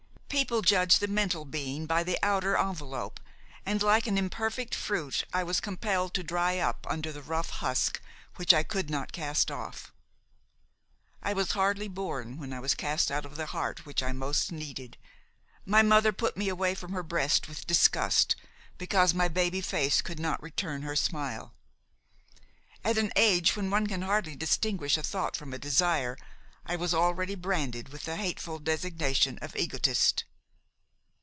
People 0.45 0.61
judged 0.61 1.01
the 1.01 1.07
mental 1.09 1.43
being 1.43 1.85
by 1.85 2.03
the 2.05 2.17
outer 2.23 2.55
envelope 2.55 3.19
and, 3.65 3.83
like 3.83 4.07
an 4.07 4.17
imperfect 4.17 4.73
fruit 4.73 5.25
I 5.33 5.43
was 5.43 5.59
compelled 5.59 6.13
to 6.13 6.23
dry 6.23 6.57
up 6.57 6.87
under 6.89 7.11
the 7.11 7.21
rough 7.21 7.49
husk 7.49 8.01
which 8.37 8.53
I 8.53 8.63
could 8.63 8.89
not 8.89 9.11
cast 9.11 9.51
off. 9.51 9.91
I 11.21 11.33
was 11.33 11.51
hardly 11.51 11.89
born 11.89 12.37
when 12.37 12.53
I 12.53 12.61
was 12.61 12.75
cast 12.75 13.11
out 13.11 13.25
of 13.25 13.35
the 13.35 13.47
heart 13.47 13.85
which 13.85 14.01
I 14.01 14.13
most 14.13 14.53
needed. 14.53 14.97
My 15.65 15.81
mother 15.81 16.13
put 16.13 16.37
me 16.37 16.47
away 16.47 16.75
from 16.75 16.93
her 16.93 17.03
breast 17.03 17.49
with 17.49 17.67
disgust, 17.67 18.37
because 18.77 19.13
my 19.13 19.27
baby 19.27 19.59
face 19.59 20.01
could 20.01 20.19
not 20.19 20.41
return 20.41 20.83
her 20.83 20.95
smile. 20.95 21.53
At 22.85 22.97
an 22.97 23.11
age 23.17 23.57
when 23.57 23.69
one 23.69 23.85
can 23.85 24.01
hardly 24.03 24.37
distinguish 24.37 24.95
a 24.97 25.03
thought 25.03 25.35
from 25.35 25.51
a 25.53 25.59
desire, 25.59 26.17
I 26.63 26.75
was 26.75 26.93
already 26.93 27.33
branded 27.33 27.89
with 27.89 28.03
the 28.03 28.17
hateful 28.17 28.59
designation 28.59 29.39
of 29.39 29.55
egotist. 29.55 30.25